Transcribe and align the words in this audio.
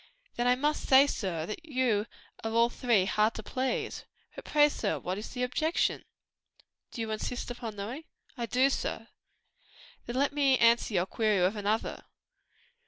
"Then 0.35 0.47
I 0.47 0.55
must 0.55 0.89
say, 0.89 1.05
sir, 1.05 1.45
that 1.45 1.63
you 1.63 2.07
are 2.43 2.49
all 2.51 2.69
three 2.69 3.05
hard 3.05 3.35
to 3.35 3.43
please. 3.43 4.03
But 4.33 4.45
pray, 4.45 4.67
sir, 4.67 4.97
what 4.97 5.19
is 5.19 5.29
the 5.29 5.43
objection?" 5.43 6.05
"Do 6.89 7.01
you 7.01 7.11
insist 7.11 7.51
upon 7.51 7.75
knowing?" 7.75 8.05
"I 8.35 8.47
do, 8.47 8.71
sir." 8.71 9.09
"Then 10.07 10.15
let 10.15 10.33
me 10.33 10.57
answer 10.57 10.95
your 10.95 11.05
query 11.05 11.43
with 11.43 11.55
another. 11.55 12.05